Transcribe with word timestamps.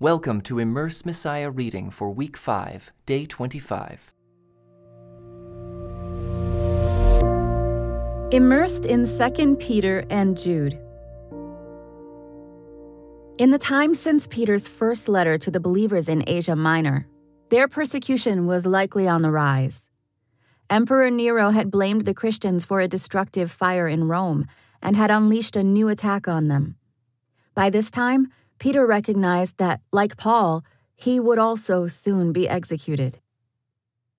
Welcome 0.00 0.40
to 0.40 0.58
Immerse 0.58 1.06
Messiah 1.06 1.52
reading 1.52 1.88
for 1.88 2.10
week 2.10 2.36
5, 2.36 2.92
day 3.06 3.26
25. 3.26 4.12
Immersed 8.32 8.86
in 8.86 9.06
2 9.06 9.54
Peter 9.54 10.04
and 10.10 10.36
Jude. 10.36 10.80
In 13.38 13.52
the 13.52 13.58
time 13.60 13.94
since 13.94 14.26
Peter's 14.26 14.66
first 14.66 15.08
letter 15.08 15.38
to 15.38 15.48
the 15.52 15.60
believers 15.60 16.08
in 16.08 16.24
Asia 16.26 16.56
Minor, 16.56 17.06
their 17.50 17.68
persecution 17.68 18.46
was 18.46 18.66
likely 18.66 19.06
on 19.06 19.22
the 19.22 19.30
rise. 19.30 19.86
Emperor 20.68 21.08
Nero 21.08 21.50
had 21.50 21.70
blamed 21.70 22.04
the 22.04 22.14
Christians 22.14 22.64
for 22.64 22.80
a 22.80 22.88
destructive 22.88 23.48
fire 23.48 23.86
in 23.86 24.08
Rome 24.08 24.48
and 24.82 24.96
had 24.96 25.12
unleashed 25.12 25.54
a 25.54 25.62
new 25.62 25.88
attack 25.88 26.26
on 26.26 26.48
them. 26.48 26.78
By 27.54 27.70
this 27.70 27.92
time, 27.92 28.32
Peter 28.58 28.86
recognized 28.86 29.58
that, 29.58 29.80
like 29.92 30.16
Paul, 30.16 30.64
he 30.94 31.18
would 31.18 31.38
also 31.38 31.86
soon 31.86 32.32
be 32.32 32.48
executed. 32.48 33.18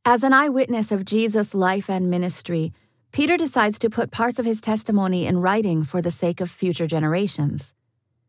As 0.03 0.23
an 0.23 0.33
eyewitness 0.33 0.91
of 0.91 1.05
Jesus' 1.05 1.55
life 1.55 1.89
and 1.89 2.09
ministry, 2.09 2.73
Peter 3.11 3.37
decides 3.37 3.79
to 3.79 3.89
put 3.89 4.11
parts 4.11 4.39
of 4.39 4.45
his 4.45 4.61
testimony 4.61 5.25
in 5.25 5.39
writing 5.39 5.83
for 5.83 6.01
the 6.01 6.11
sake 6.11 6.41
of 6.41 6.51
future 6.51 6.85
generations. 6.85 7.73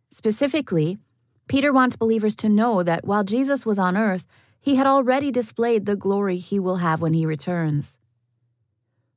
Specifically, 0.09 0.99
Peter 1.49 1.73
wants 1.73 1.97
believers 1.97 2.35
to 2.37 2.49
know 2.49 2.83
that 2.83 3.05
while 3.05 3.25
Jesus 3.25 3.67
was 3.67 3.79
on 3.79 3.97
earth, 3.97 4.27
he 4.61 4.77
had 4.77 4.87
already 4.87 5.31
displayed 5.31 5.87
the 5.87 5.97
glory 5.97 6.39
he 6.39 6.59
will 6.59 6.77
have 6.77 7.01
when 7.01 7.15
he 7.15 7.27
returns. 7.27 7.99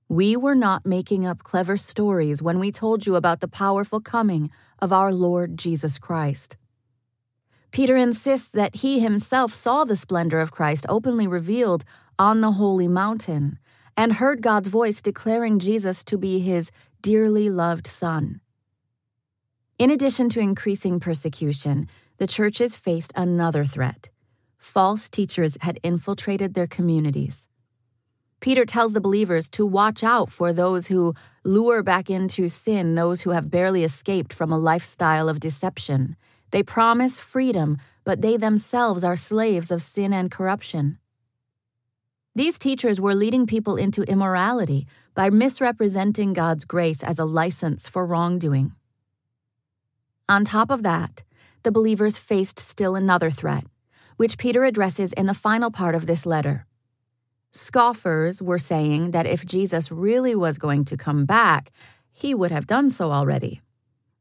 We 0.08 0.36
were 0.36 0.56
not 0.56 0.86
making 0.86 1.26
up 1.26 1.44
clever 1.44 1.78
stories 1.78 2.42
when 2.42 2.60
we 2.60 2.72
told 2.72 3.06
you 3.06 3.16
about 3.16 3.40
the 3.40 3.48
powerful 3.48 4.00
coming 4.00 4.50
of 4.80 4.92
our 4.92 5.14
Lord 5.14 5.58
Jesus 5.58 5.98
Christ. 5.98 6.58
Peter 7.72 7.96
insists 7.96 8.50
that 8.50 8.78
he 8.78 9.00
himself 9.00 9.54
saw 9.54 9.84
the 9.84 9.96
splendor 9.96 10.40
of 10.40 10.52
Christ 10.52 10.86
openly 10.90 11.28
revealed 11.28 11.86
on 12.18 12.42
the 12.42 12.54
holy 12.54 12.88
mountain 12.88 13.60
and 13.96 14.14
heard 14.14 14.42
God's 14.42 14.70
voice 14.70 15.02
declaring 15.02 15.60
Jesus 15.60 16.04
to 16.06 16.18
be 16.18 16.40
his 16.40 16.72
dearly 17.02 17.50
loved 17.50 17.86
Son. 17.86 18.42
In 19.78 19.92
addition 19.92 20.30
to 20.30 20.40
increasing 20.40 21.00
persecution, 21.00 21.88
the 22.18 22.28
churches 22.28 22.76
faced 22.76 23.14
another 23.16 23.64
threat. 23.64 24.10
False 24.58 25.10
teachers 25.10 25.58
had 25.62 25.80
infiltrated 25.84 26.54
their 26.54 26.68
communities. 26.68 27.48
Peter 28.42 28.66
tells 28.66 28.94
the 28.94 29.02
believers 29.02 29.50
to 29.50 29.66
watch 29.66 30.04
out 30.04 30.32
for 30.32 30.52
those 30.52 30.88
who 30.88 31.14
lure 31.44 31.84
back 31.84 32.10
into 32.10 32.48
sin 32.48 32.96
those 32.96 33.22
who 33.22 33.32
have 33.32 33.52
barely 33.52 33.84
escaped 33.84 34.34
from 34.34 34.52
a 34.52 34.58
lifestyle 34.58 35.30
of 35.30 35.40
deception 35.40 36.16
they 36.52 36.64
promise 36.64 37.20
freedom, 37.20 37.78
but 38.04 38.22
they 38.22 38.38
themselves 38.38 39.04
are 39.04 39.16
slaves 39.16 39.72
of 39.72 39.82
sin 39.82 40.14
and 40.14 40.32
corruption. 40.32 41.00
These 42.36 42.60
teachers 42.60 43.02
were 43.02 43.16
leading 43.16 43.46
people 43.48 43.76
into 43.76 44.04
immorality 44.04 44.88
by 45.14 45.30
misrepresenting 45.30 46.34
God's 46.34 46.66
grace 46.66 47.04
as 47.04 47.20
a 47.20 47.26
license 47.26 47.90
for 47.90 48.06
wrongdoing. 48.06 48.74
On 50.30 50.46
top 50.46 50.70
of 50.70 50.84
that, 50.84 51.24
the 51.64 51.72
believers 51.72 52.18
faced 52.18 52.60
still 52.60 52.96
another 52.96 53.30
threat, 53.30 53.66
which 54.16 54.38
Peter 54.38 54.64
addresses 54.64 55.12
in 55.14 55.26
the 55.26 55.34
final 55.34 55.72
part 55.72 55.96
of 55.96 56.06
this 56.06 56.26
letter. 56.26 56.66
Scoffers 57.52 58.42
were 58.42 58.60
saying 58.60 59.12
that 59.12 59.26
if 59.26 59.46
Jesus 59.46 59.92
really 59.92 60.36
was 60.36 60.58
going 60.58 60.86
to 60.86 60.96
come 60.96 61.26
back, 61.26 61.72
he 62.12 62.36
would 62.36 62.52
have 62.52 62.68
done 62.68 62.90
so 62.90 63.12
already. 63.12 63.62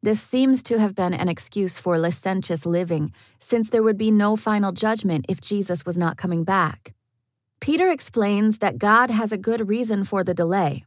This 0.00 0.22
seems 0.22 0.62
to 0.64 0.78
have 0.78 0.94
been 0.94 1.12
an 1.12 1.28
excuse 1.28 1.78
for 1.78 1.98
licentious 1.98 2.64
living, 2.64 3.12
since 3.40 3.68
there 3.68 3.82
would 3.82 3.98
be 3.98 4.12
no 4.12 4.36
final 4.36 4.70
judgment 4.70 5.26
if 5.28 5.40
Jesus 5.40 5.84
was 5.84 5.98
not 5.98 6.16
coming 6.16 6.44
back. 6.44 6.94
Peter 7.60 7.88
explains 7.88 8.58
that 8.58 8.78
God 8.78 9.10
has 9.10 9.32
a 9.32 9.36
good 9.38 9.68
reason 9.68 10.04
for 10.04 10.22
the 10.22 10.34
delay. 10.34 10.84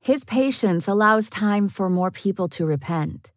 His 0.00 0.22
patience 0.24 0.86
allows 0.86 1.30
time 1.30 1.66
for 1.66 1.88
more 1.88 2.10
people 2.10 2.46
to 2.50 2.66
repent. 2.66 3.32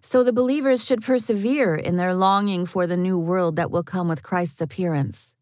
So 0.00 0.24
the 0.24 0.32
believers 0.32 0.84
should 0.84 1.02
persevere 1.02 1.76
in 1.76 1.96
their 1.96 2.12
longing 2.12 2.66
for 2.66 2.88
the 2.88 2.96
new 2.96 3.16
world 3.16 3.54
that 3.54 3.70
will 3.70 3.84
come 3.84 4.08
with 4.08 4.24
Christ's 4.24 4.60
appearance. 4.60 5.36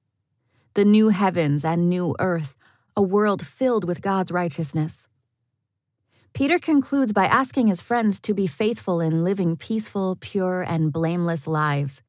The 0.75 0.85
new 0.85 1.09
heavens 1.09 1.65
and 1.65 1.89
new 1.89 2.15
earth, 2.19 2.55
a 2.95 3.01
world 3.01 3.47
filled 3.47 3.85
with 3.85 4.03
God's 4.03 4.31
righteousness. 4.31 5.09
Peter 6.33 6.59
concludes 6.59 7.13
by 7.13 7.27
asking 7.27 7.67
his 7.67 7.83
friends 7.83 8.21
to 8.21 8.33
be 8.33 8.47
faithful 8.47 9.01
in 9.01 9.25
living 9.25 9.57
peaceful, 9.57 10.17
pure, 10.21 10.63
and 10.63 10.93
blameless 10.93 11.47
lives. 11.47 12.03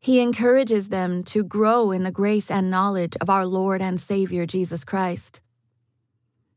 He 0.00 0.20
encourages 0.20 0.88
them 0.88 1.22
to 1.24 1.42
grow 1.42 1.92
in 1.92 2.02
the 2.02 2.10
grace 2.10 2.50
and 2.50 2.70
knowledge 2.70 3.16
of 3.20 3.30
our 3.30 3.46
Lord 3.46 3.80
and 3.80 4.00
Savior 4.00 4.46
Jesus 4.46 4.84
Christ. 4.84 5.40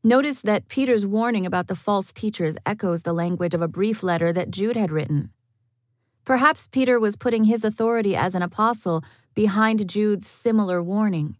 Notice 0.04 0.42
that 0.42 0.68
Peter's 0.68 1.06
warning 1.06 1.46
about 1.46 1.68
the 1.68 1.74
false 1.74 2.12
teachers 2.12 2.58
echoes 2.66 3.02
the 3.02 3.12
language 3.12 3.54
of 3.54 3.62
a 3.62 3.68
brief 3.68 4.02
letter 4.02 4.32
that 4.32 4.50
Jude 4.50 4.76
had 4.76 4.92
written. 4.92 5.30
Perhaps 6.24 6.68
Peter 6.68 6.98
was 6.98 7.16
putting 7.16 7.44
his 7.44 7.64
authority 7.64 8.14
as 8.14 8.34
an 8.34 8.42
apostle 8.42 9.02
behind 9.34 9.88
Jude's 9.88 10.26
similar 10.26 10.82
warning. 10.82 11.36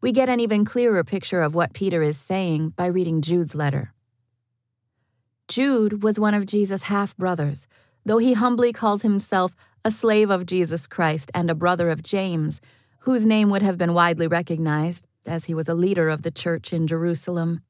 We 0.00 0.12
get 0.12 0.28
an 0.28 0.40
even 0.40 0.64
clearer 0.64 1.02
picture 1.02 1.42
of 1.42 1.54
what 1.54 1.72
Peter 1.72 2.02
is 2.02 2.18
saying 2.18 2.74
by 2.76 2.86
reading 2.86 3.22
Jude's 3.22 3.54
letter. 3.54 3.93
Jude 5.48 6.02
was 6.02 6.18
one 6.18 6.34
of 6.34 6.46
Jesus' 6.46 6.84
half 6.84 7.16
brothers, 7.16 7.68
though 8.04 8.18
he 8.18 8.32
humbly 8.32 8.72
calls 8.72 9.02
himself 9.02 9.54
a 9.84 9.90
slave 9.90 10.30
of 10.30 10.46
Jesus 10.46 10.86
Christ 10.86 11.30
and 11.34 11.50
a 11.50 11.54
brother 11.54 11.90
of 11.90 12.02
James, 12.02 12.60
whose 13.00 13.26
name 13.26 13.50
would 13.50 13.62
have 13.62 13.76
been 13.76 13.92
widely 13.92 14.26
recognized, 14.26 15.06
as 15.26 15.44
he 15.44 15.54
was 15.54 15.68
a 15.68 15.74
leader 15.74 16.08
of 16.08 16.22
the 16.22 16.30
church 16.30 16.72
in 16.72 16.86
Jerusalem. 16.86 17.60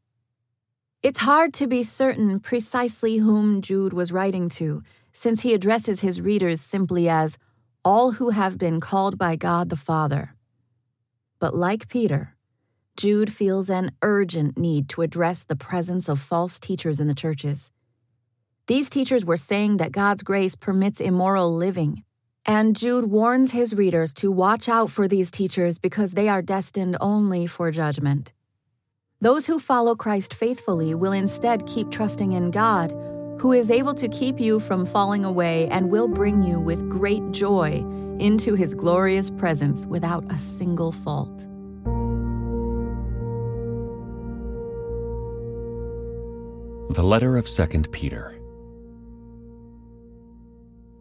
It's 1.03 1.21
hard 1.21 1.53
to 1.55 1.67
be 1.67 1.83
certain 1.83 2.41
precisely 2.41 3.19
whom 3.19 3.61
Jude 3.61 3.93
was 3.93 4.13
writing 4.13 4.49
to, 4.51 4.83
since 5.13 5.43
he 5.43 5.53
addresses 5.53 6.01
his 6.01 6.21
readers 6.21 6.61
simply 6.61 7.09
as 7.09 7.37
all 7.85 8.13
who 8.13 8.31
have 8.31 8.57
been 8.57 8.81
called 8.81 9.19
by 9.19 9.37
God 9.37 9.69
the 9.69 9.77
Father. 9.77 10.35
But 11.39 11.55
like 11.55 11.89
Peter, 11.89 12.34
Jude 12.97 13.33
feels 13.33 13.71
an 13.71 13.91
urgent 14.03 14.57
need 14.57 14.89
to 14.91 15.03
address 15.03 15.43
the 15.43 15.57
presence 15.57 16.09
of 16.09 16.21
false 16.21 16.61
teachers 16.61 17.01
in 17.01 17.09
the 17.09 17.15
churches. 17.15 17.73
These 18.69 18.89
teachers 18.89 19.25
were 19.25 19.37
saying 19.37 19.79
that 19.79 19.91
God's 19.91 20.23
grace 20.23 20.55
permits 20.55 21.01
immoral 21.01 21.53
living, 21.53 22.05
and 22.47 22.77
Jude 22.77 23.07
warns 23.07 23.51
his 23.51 23.75
readers 23.75 24.13
to 24.15 24.31
watch 24.31 24.69
out 24.69 24.91
for 24.91 25.09
these 25.09 25.33
teachers 25.33 25.77
because 25.77 26.13
they 26.13 26.29
are 26.29 26.41
destined 26.41 26.97
only 27.01 27.49
for 27.49 27.73
judgment. 27.73 28.33
Those 29.21 29.47
who 29.47 29.59
follow 29.59 29.97
Christ 29.97 30.33
faithfully 30.33 30.95
will 30.95 31.13
instead 31.13 31.67
keep 31.67 31.91
trusting 31.91 32.33
in 32.33 32.53
God, 32.53 32.93
who 33.41 33.53
is 33.53 33.73
able 33.73 33.95
to 33.95 34.09
keep 34.09 34.39
you 34.39 34.61
from 34.61 34.87
falling 34.87 35.25
away 35.25 35.67
and 35.69 35.91
will 35.91 36.09
bring 36.09 36.45
you 36.45 36.61
with 36.61 36.89
great 36.89 37.33
joy 37.33 37.85
into 38.21 38.55
his 38.55 38.73
glorious 38.73 39.31
presence 39.31 39.85
without 39.87 40.31
a 40.33 40.39
single 40.39 40.93
fault. 40.93 41.49
The 46.95 47.03
letter 47.03 47.37
of 47.37 47.49
2 47.49 47.67
Peter. 47.91 48.39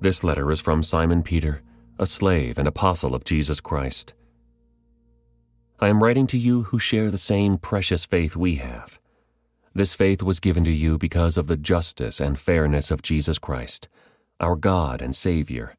This 0.02 0.24
letter 0.24 0.50
is 0.50 0.60
from 0.60 0.82
Simon 0.82 1.22
Peter, 1.22 1.62
a 2.00 2.08
slave 2.08 2.58
and 2.58 2.68
apostle 2.68 3.14
of 3.14 3.26
Jesus 3.26 3.62
Christ. 3.62 4.16
I 5.80 5.90
am 5.90 6.04
writing 6.04 6.26
to 6.28 6.38
you 6.40 6.64
who 6.64 6.80
share 6.80 7.12
the 7.12 7.20
same 7.20 7.60
precious 7.60 8.06
faith 8.06 8.36
we 8.36 8.56
have. 8.56 9.00
This 9.76 9.94
faith 9.94 10.24
was 10.24 10.40
given 10.40 10.64
to 10.64 10.72
you 10.72 10.98
because 10.98 11.38
of 11.38 11.46
the 11.46 11.58
justice 11.58 12.20
and 12.20 12.40
fairness 12.40 12.90
of 12.90 13.04
Jesus 13.04 13.38
Christ, 13.38 13.88
our 14.40 14.56
God 14.56 15.00
and 15.00 15.16
Savior. 15.16 15.76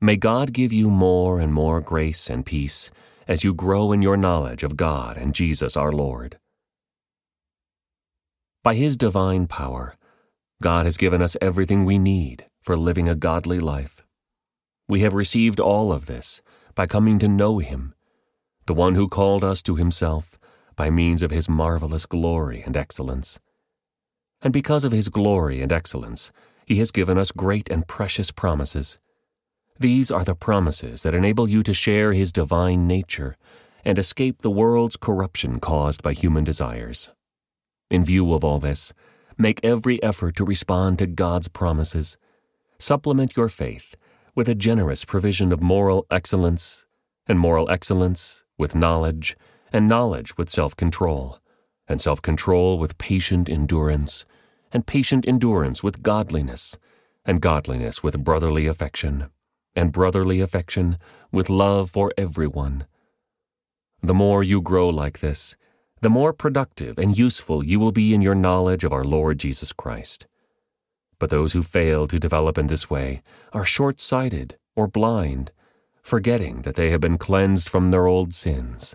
May 0.00 0.16
God 0.16 0.52
give 0.52 0.72
you 0.72 0.90
more 0.90 1.38
and 1.38 1.54
more 1.54 1.80
grace 1.80 2.28
and 2.28 2.44
peace 2.44 2.90
as 3.28 3.44
you 3.44 3.54
grow 3.54 3.92
in 3.92 4.02
your 4.02 4.16
knowledge 4.16 4.64
of 4.64 4.76
God 4.76 5.16
and 5.16 5.36
Jesus 5.36 5.76
our 5.76 5.92
Lord. 5.92 6.40
By 8.66 8.74
His 8.74 8.96
divine 8.96 9.46
power, 9.46 9.94
God 10.60 10.86
has 10.86 10.96
given 10.96 11.22
us 11.22 11.36
everything 11.40 11.84
we 11.84 12.00
need 12.00 12.46
for 12.60 12.76
living 12.76 13.08
a 13.08 13.14
godly 13.14 13.60
life. 13.60 14.02
We 14.88 15.02
have 15.02 15.14
received 15.14 15.60
all 15.60 15.92
of 15.92 16.06
this 16.06 16.42
by 16.74 16.88
coming 16.88 17.20
to 17.20 17.28
know 17.28 17.58
Him, 17.58 17.94
the 18.66 18.74
one 18.74 18.96
who 18.96 19.08
called 19.08 19.44
us 19.44 19.62
to 19.62 19.76
Himself 19.76 20.36
by 20.74 20.90
means 20.90 21.22
of 21.22 21.30
His 21.30 21.48
marvelous 21.48 22.06
glory 22.06 22.64
and 22.66 22.76
excellence. 22.76 23.38
And 24.42 24.52
because 24.52 24.82
of 24.82 24.90
His 24.90 25.10
glory 25.10 25.62
and 25.62 25.72
excellence, 25.72 26.32
He 26.66 26.80
has 26.80 26.90
given 26.90 27.16
us 27.16 27.30
great 27.30 27.70
and 27.70 27.86
precious 27.86 28.32
promises. 28.32 28.98
These 29.78 30.10
are 30.10 30.24
the 30.24 30.34
promises 30.34 31.04
that 31.04 31.14
enable 31.14 31.48
you 31.48 31.62
to 31.62 31.72
share 31.72 32.14
His 32.14 32.32
divine 32.32 32.88
nature 32.88 33.36
and 33.84 33.96
escape 33.96 34.42
the 34.42 34.50
world's 34.50 34.96
corruption 34.96 35.60
caused 35.60 36.02
by 36.02 36.14
human 36.14 36.42
desires. 36.42 37.12
In 37.88 38.04
view 38.04 38.32
of 38.34 38.42
all 38.42 38.58
this, 38.58 38.92
make 39.38 39.60
every 39.62 40.02
effort 40.02 40.36
to 40.36 40.44
respond 40.44 40.98
to 40.98 41.06
God's 41.06 41.48
promises. 41.48 42.18
Supplement 42.78 43.36
your 43.36 43.48
faith 43.48 43.96
with 44.34 44.48
a 44.48 44.54
generous 44.54 45.04
provision 45.04 45.52
of 45.52 45.62
moral 45.62 46.04
excellence, 46.10 46.86
and 47.28 47.38
moral 47.38 47.70
excellence 47.70 48.44
with 48.58 48.74
knowledge, 48.74 49.36
and 49.72 49.88
knowledge 49.88 50.36
with 50.36 50.50
self 50.50 50.76
control, 50.76 51.38
and 51.88 52.00
self 52.00 52.20
control 52.20 52.78
with 52.78 52.98
patient 52.98 53.48
endurance, 53.48 54.24
and 54.72 54.86
patient 54.86 55.26
endurance 55.28 55.82
with 55.82 56.02
godliness, 56.02 56.76
and 57.24 57.40
godliness 57.40 58.02
with 58.02 58.24
brotherly 58.24 58.66
affection, 58.66 59.30
and 59.76 59.92
brotherly 59.92 60.40
affection 60.40 60.98
with 61.30 61.48
love 61.48 61.90
for 61.90 62.12
everyone. 62.18 62.86
The 64.02 64.14
more 64.14 64.42
you 64.42 64.60
grow 64.60 64.88
like 64.88 65.20
this, 65.20 65.56
the 66.00 66.10
more 66.10 66.32
productive 66.32 66.98
and 66.98 67.16
useful 67.16 67.64
you 67.64 67.80
will 67.80 67.92
be 67.92 68.14
in 68.14 68.22
your 68.22 68.34
knowledge 68.34 68.84
of 68.84 68.92
our 68.92 69.04
Lord 69.04 69.38
Jesus 69.38 69.72
Christ. 69.72 70.26
But 71.18 71.30
those 71.30 71.54
who 71.54 71.62
fail 71.62 72.06
to 72.06 72.18
develop 72.18 72.58
in 72.58 72.66
this 72.66 72.90
way 72.90 73.22
are 73.52 73.64
short 73.64 74.00
sighted 74.00 74.58
or 74.74 74.86
blind, 74.86 75.52
forgetting 76.02 76.62
that 76.62 76.74
they 76.74 76.90
have 76.90 77.00
been 77.00 77.18
cleansed 77.18 77.68
from 77.68 77.90
their 77.90 78.06
old 78.06 78.34
sins. 78.34 78.94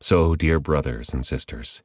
So, 0.00 0.36
dear 0.36 0.60
brothers 0.60 1.12
and 1.14 1.24
sisters, 1.24 1.82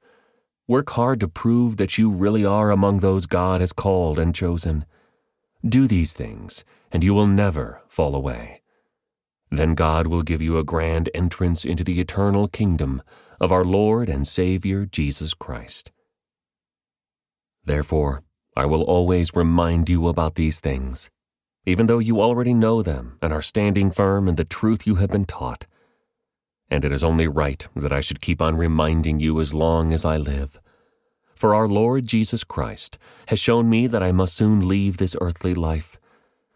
work 0.68 0.92
hard 0.92 1.20
to 1.22 1.28
prove 1.28 1.78
that 1.78 1.98
you 1.98 2.10
really 2.10 2.46
are 2.46 2.70
among 2.70 3.00
those 3.00 3.26
God 3.26 3.62
has 3.62 3.74
called 3.74 4.20
and 4.20 4.36
chosen. 4.36 4.86
Do 5.66 5.88
these 5.88 6.14
things, 6.14 6.66
and 6.92 7.04
you 7.04 7.14
will 7.14 7.26
never 7.26 7.82
fall 7.88 8.16
away. 8.16 8.62
Then 9.50 9.76
God 9.76 10.08
will 10.08 10.24
give 10.24 10.42
you 10.42 10.58
a 10.58 10.64
grand 10.64 11.10
entrance 11.14 11.64
into 11.64 11.84
the 11.84 12.00
eternal 12.00 12.48
kingdom 12.48 13.02
of 13.44 13.52
our 13.52 13.66
Lord 13.66 14.08
and 14.08 14.26
Savior 14.26 14.86
Jesus 14.86 15.34
Christ. 15.34 15.92
Therefore, 17.66 18.24
I 18.56 18.66
will 18.66 18.84
always 18.84 19.36
remind 19.36 19.90
you 19.90 20.08
about 20.08 20.36
these 20.36 20.62
things, 20.62 21.10
even 21.66 21.88
though 21.88 22.00
you 22.00 22.22
already 22.22 22.54
know 22.54 22.82
them 22.82 23.18
and 23.22 23.34
are 23.34 23.42
standing 23.42 23.92
firm 23.92 24.30
in 24.30 24.36
the 24.36 24.46
truth 24.46 24.88
you 24.88 24.96
have 24.96 25.10
been 25.10 25.26
taught. 25.26 25.66
And 26.72 26.86
it 26.86 26.94
is 26.94 27.04
only 27.04 27.28
right 27.28 27.68
that 27.76 27.92
I 27.92 28.00
should 28.00 28.22
keep 28.22 28.42
on 28.42 28.56
reminding 28.56 29.20
you 29.20 29.42
as 29.42 29.54
long 29.54 29.92
as 29.92 30.06
I 30.06 30.16
live. 30.16 30.62
For 31.36 31.54
our 31.54 31.68
Lord 31.68 32.08
Jesus 32.08 32.46
Christ 32.46 32.98
has 33.28 33.40
shown 33.40 33.70
me 33.70 33.88
that 33.88 34.02
I 34.02 34.14
must 34.14 34.38
soon 34.38 34.70
leave 34.70 34.96
this 34.96 35.18
earthly 35.20 35.54
life. 35.54 35.98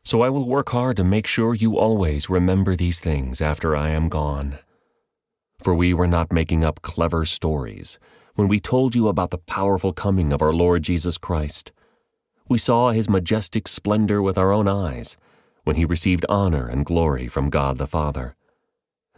So 0.05 0.21
I 0.21 0.29
will 0.29 0.47
work 0.47 0.69
hard 0.69 0.95
to 0.95 1.03
make 1.03 1.27
sure 1.27 1.53
you 1.53 1.77
always 1.77 2.29
remember 2.29 2.77
these 2.77 3.01
things 3.01 3.41
after 3.41 3.75
I 3.75 3.89
am 3.89 4.07
gone. 4.07 4.59
For 5.67 5.75
we 5.75 5.93
were 5.93 6.07
not 6.07 6.31
making 6.31 6.63
up 6.63 6.81
clever 6.81 7.25
stories 7.25 7.99
when 8.35 8.47
we 8.47 8.57
told 8.57 8.95
you 8.95 9.09
about 9.09 9.31
the 9.31 9.37
powerful 9.37 9.91
coming 9.91 10.31
of 10.31 10.41
our 10.41 10.53
Lord 10.53 10.81
Jesus 10.81 11.17
Christ 11.17 11.73
we 12.47 12.57
saw 12.57 12.91
his 12.91 13.09
majestic 13.09 13.67
splendor 13.67 14.21
with 14.21 14.37
our 14.37 14.53
own 14.53 14.69
eyes 14.69 15.17
when 15.65 15.75
he 15.75 15.83
received 15.83 16.25
honor 16.29 16.69
and 16.69 16.85
glory 16.85 17.27
from 17.27 17.49
God 17.49 17.79
the 17.79 17.85
Father. 17.85 18.37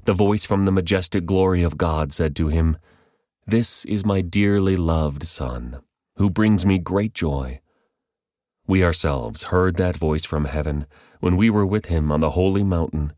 The 0.05 0.13
voice 0.13 0.43
from 0.43 0.65
the 0.65 0.71
majestic 0.71 1.27
glory 1.27 1.61
of 1.61 1.77
God 1.77 2.11
said 2.11 2.35
to 2.37 2.47
him, 2.47 2.79
This 3.45 3.85
is 3.85 4.03
my 4.03 4.21
dearly 4.21 4.75
loved 4.75 5.21
Son, 5.21 5.81
who 6.15 6.31
brings 6.31 6.65
me 6.65 6.79
great 6.79 7.13
joy. 7.13 7.61
We 8.65 8.83
ourselves 8.83 9.43
heard 9.43 9.75
that 9.75 9.97
voice 9.97 10.25
from 10.25 10.45
heaven 10.45 10.87
when 11.19 11.37
we 11.37 11.51
were 11.51 11.67
with 11.67 11.85
him 11.85 12.11
on 12.11 12.21
the 12.21 12.31
holy 12.31 12.63
mountain. 12.63 13.13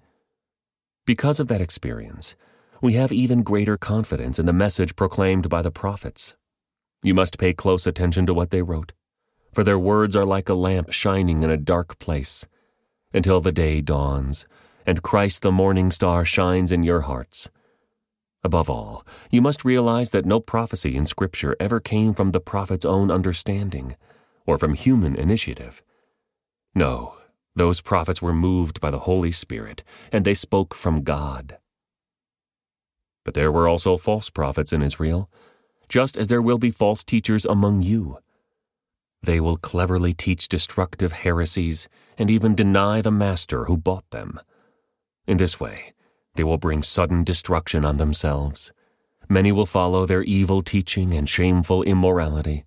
Because 1.06 1.40
of 1.40 1.48
that 1.48 1.62
experience, 1.62 2.36
we 2.82 2.94
have 2.94 3.12
even 3.12 3.44
greater 3.44 3.78
confidence 3.78 4.40
in 4.40 4.46
the 4.46 4.54
message 4.54 4.96
proclaimed 4.96 5.48
by 5.50 5.62
the 5.62 5.72
prophets. 5.72 6.36
You 7.04 7.14
must 7.14 7.40
pay 7.40 7.54
close 7.54 7.88
attention 7.88 8.26
to 8.26 8.34
what 8.34 8.52
they 8.52 8.62
wrote 8.62 8.94
for 9.54 9.64
their 9.64 9.80
words 9.80 10.16
are 10.16 10.26
like 10.26 10.50
a 10.50 10.54
lamp 10.54 10.92
shining 10.92 11.44
in 11.44 11.50
a 11.50 11.58
dark 11.58 12.00
place, 12.00 12.48
until 13.14 13.42
the 13.42 13.52
day 13.52 13.82
dawns, 13.82 14.46
and 14.86 15.04
Christ 15.04 15.42
the 15.42 15.52
morning 15.52 15.92
star 15.92 16.24
shines 16.24 16.72
in 16.72 16.84
your 16.84 17.02
hearts. 17.02 17.50
Above 18.44 18.70
all, 18.70 19.06
you 19.30 19.42
must 19.42 19.66
realize 19.66 20.12
that 20.12 20.26
no 20.26 20.40
prophecy 20.40 20.96
in 20.96 21.06
Scripture 21.06 21.56
ever 21.60 21.80
came 21.80 22.14
from 22.14 22.32
the 22.32 22.40
prophet's 22.40 22.86
own 22.86 23.12
understanding, 23.12 23.96
or 24.48 24.58
from 24.58 24.74
human 24.74 25.16
initiative. 25.16 25.84
No, 26.74 27.16
those 27.56 27.82
prophets 27.82 28.22
were 28.22 28.34
moved 28.34 28.80
by 28.80 28.90
the 28.90 29.00
Holy 29.00 29.32
Spirit, 29.32 29.84
and 30.12 30.26
they 30.26 30.34
spoke 30.34 30.74
from 30.74 31.04
God. 31.04 31.58
But 33.24 33.34
there 33.34 33.52
were 33.52 33.68
also 33.68 33.98
false 33.98 34.30
prophets 34.30 34.74
in 34.74 34.82
Israel, 34.82 35.30
just 35.90 36.18
as 36.18 36.28
there 36.28 36.42
will 36.42 36.58
be 36.58 36.72
false 36.72 37.04
teachers 37.04 37.46
among 37.46 37.82
you. 37.84 38.18
They 39.24 39.40
will 39.40 39.58
cleverly 39.58 40.14
teach 40.14 40.48
destructive 40.48 41.12
heresies 41.12 41.88
and 42.18 42.32
even 42.32 42.56
deny 42.56 43.02
the 43.02 43.12
master 43.12 43.66
who 43.66 43.78
bought 43.78 44.10
them. 44.10 44.40
In 45.28 45.38
this 45.38 45.60
way, 45.60 45.94
they 46.36 46.44
will 46.44 46.58
bring 46.58 46.82
sudden 46.82 47.24
destruction 47.24 47.86
on 47.86 47.98
themselves. 47.98 48.72
Many 49.30 49.52
will 49.52 49.66
follow 49.66 50.06
their 50.06 50.24
evil 50.24 50.62
teaching 50.62 51.14
and 51.14 51.30
shameful 51.30 51.84
immorality. 51.84 52.66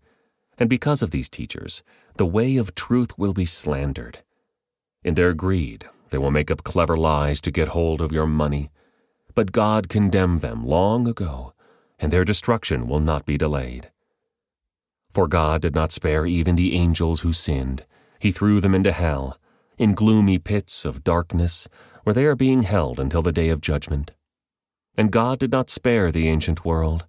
And 0.56 0.70
because 0.70 1.02
of 1.02 1.10
these 1.10 1.28
teachers, 1.28 1.82
the 2.16 2.26
way 2.26 2.56
of 2.56 2.74
truth 2.74 3.18
will 3.18 3.32
be 3.32 3.46
slandered. 3.46 4.18
In 5.02 5.14
their 5.14 5.34
greed, 5.34 5.86
they 6.10 6.18
will 6.18 6.30
make 6.30 6.50
up 6.50 6.62
clever 6.62 6.96
lies 6.96 7.40
to 7.40 7.50
get 7.50 7.68
hold 7.68 8.00
of 8.00 8.12
your 8.12 8.26
money. 8.26 8.70
But 9.34 9.52
God 9.52 9.88
condemned 9.88 10.40
them 10.40 10.64
long 10.64 11.08
ago, 11.08 11.54
and 11.98 12.12
their 12.12 12.24
destruction 12.24 12.86
will 12.86 13.00
not 13.00 13.26
be 13.26 13.36
delayed. 13.36 13.90
For 15.10 15.26
God 15.28 15.62
did 15.62 15.74
not 15.74 15.92
spare 15.92 16.26
even 16.26 16.56
the 16.56 16.74
angels 16.74 17.20
who 17.20 17.32
sinned. 17.32 17.86
He 18.18 18.30
threw 18.30 18.60
them 18.60 18.74
into 18.74 18.92
hell, 18.92 19.38
in 19.78 19.94
gloomy 19.94 20.38
pits 20.38 20.84
of 20.84 21.04
darkness, 21.04 21.68
where 22.02 22.14
they 22.14 22.26
are 22.26 22.36
being 22.36 22.62
held 22.62 22.98
until 23.00 23.22
the 23.22 23.32
day 23.32 23.48
of 23.48 23.60
judgment. 23.60 24.12
And 24.96 25.10
God 25.10 25.38
did 25.38 25.50
not 25.50 25.70
spare 25.70 26.10
the 26.10 26.28
ancient 26.28 26.64
world, 26.64 27.06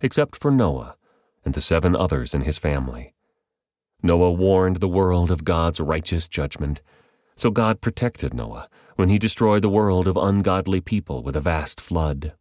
except 0.00 0.36
for 0.36 0.50
Noah 0.50 0.96
and 1.44 1.54
the 1.54 1.60
seven 1.60 1.96
others 1.96 2.34
in 2.34 2.42
his 2.42 2.58
family. 2.58 3.14
Noah 4.02 4.32
warned 4.32 4.76
the 4.76 4.88
world 4.88 5.30
of 5.30 5.44
God's 5.44 5.80
righteous 5.80 6.28
judgment, 6.28 6.82
so 7.36 7.50
God 7.50 7.80
protected 7.80 8.32
Noah 8.32 8.68
when 8.96 9.10
he 9.10 9.18
destroyed 9.18 9.62
the 9.62 9.68
world 9.68 10.08
of 10.08 10.16
ungodly 10.16 10.80
people 10.80 11.22
with 11.22 11.36
a 11.36 11.40
vast 11.40 11.80
flood. 11.80 12.32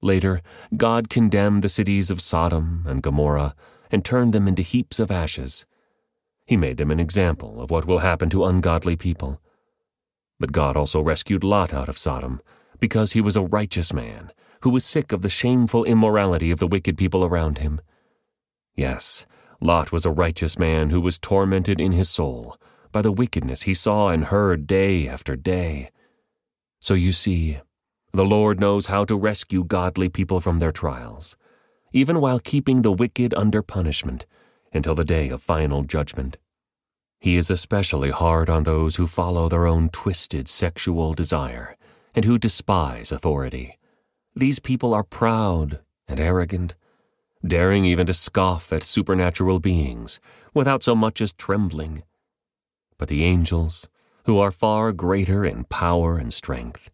Later, 0.00 0.40
God 0.76 1.10
condemned 1.10 1.62
the 1.62 1.68
cities 1.68 2.10
of 2.10 2.20
Sodom 2.20 2.84
and 2.86 3.02
Gomorrah 3.02 3.54
and 3.90 4.04
turned 4.04 4.32
them 4.32 4.48
into 4.48 4.62
heaps 4.62 4.98
of 4.98 5.10
ashes. 5.10 5.66
He 6.46 6.56
made 6.56 6.78
them 6.78 6.90
an 6.90 7.00
example 7.00 7.60
of 7.60 7.70
what 7.70 7.86
will 7.86 8.00
happen 8.00 8.30
to 8.30 8.44
ungodly 8.44 8.96
people. 8.96 9.40
But 10.40 10.52
God 10.52 10.76
also 10.76 11.00
rescued 11.00 11.44
Lot 11.44 11.72
out 11.72 11.88
of 11.88 11.98
Sodom, 11.98 12.40
because 12.80 13.12
he 13.12 13.20
was 13.20 13.36
a 13.36 13.42
righteous 13.42 13.92
man 13.92 14.32
who 14.62 14.70
was 14.70 14.84
sick 14.84 15.12
of 15.12 15.22
the 15.22 15.28
shameful 15.28 15.84
immorality 15.84 16.50
of 16.50 16.58
the 16.58 16.66
wicked 16.66 16.96
people 16.96 17.24
around 17.24 17.58
him. 17.58 17.80
Yes, 18.74 19.26
Lot 19.60 19.92
was 19.92 20.04
a 20.04 20.10
righteous 20.10 20.58
man 20.58 20.90
who 20.90 21.00
was 21.00 21.18
tormented 21.18 21.80
in 21.80 21.92
his 21.92 22.10
soul 22.10 22.56
by 22.94 23.02
the 23.02 23.12
wickedness 23.12 23.62
he 23.62 23.74
saw 23.74 24.08
and 24.08 24.26
heard 24.26 24.66
day 24.66 25.06
after 25.06 25.36
day. 25.36 25.90
So 26.80 26.94
you 26.94 27.12
see, 27.12 27.58
the 28.12 28.24
Lord 28.24 28.58
knows 28.58 28.86
how 28.86 29.04
to 29.04 29.16
rescue 29.16 29.64
godly 29.64 30.08
people 30.08 30.40
from 30.40 30.60
their 30.60 30.72
trials 30.72 31.36
even 31.94 32.20
while 32.20 32.40
keeping 32.40 32.82
the 32.82 32.92
wicked 32.92 33.32
under 33.34 33.62
punishment 33.62 34.26
until 34.72 34.96
the 34.96 35.04
day 35.04 35.28
of 35.28 35.40
final 35.40 35.84
judgment. 35.84 36.36
He 37.20 37.36
is 37.36 37.50
especially 37.50 38.10
hard 38.10 38.50
on 38.50 38.64
those 38.64 38.96
who 38.96 39.06
follow 39.06 39.48
their 39.48 39.64
own 39.64 39.88
twisted 39.90 40.48
sexual 40.48 41.14
desire 41.14 41.76
and 42.12 42.24
who 42.24 42.36
despise 42.36 43.12
authority. 43.12 43.78
These 44.34 44.58
people 44.58 44.92
are 44.92 45.04
proud 45.04 45.78
and 46.08 46.18
arrogant, 46.18 46.74
daring 47.46 47.84
even 47.84 48.06
to 48.08 48.14
scoff 48.14 48.72
at 48.72 48.82
supernatural 48.82 49.60
beings 49.60 50.18
without 50.52 50.82
so 50.82 50.96
much 50.96 51.20
as 51.20 51.32
trembling. 51.32 52.02
But 52.98 53.08
the 53.08 53.24
angels, 53.24 53.88
who 54.24 54.38
are 54.38 54.50
far 54.50 54.92
greater 54.92 55.44
in 55.44 55.64
power 55.64 56.16
and 56.16 56.32
strength, 56.32 56.90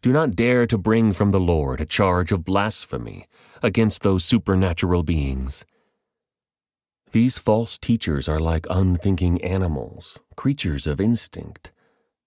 do 0.00 0.12
not 0.12 0.34
dare 0.34 0.66
to 0.66 0.78
bring 0.78 1.12
from 1.12 1.30
the 1.30 1.40
Lord 1.40 1.80
a 1.80 1.86
charge 1.86 2.32
of 2.32 2.44
blasphemy 2.44 3.26
against 3.62 4.02
those 4.02 4.24
supernatural 4.24 5.02
beings. 5.02 5.64
These 7.12 7.38
false 7.38 7.78
teachers 7.78 8.28
are 8.28 8.40
like 8.40 8.66
unthinking 8.70 9.42
animals, 9.42 10.18
creatures 10.34 10.86
of 10.86 11.00
instinct, 11.00 11.70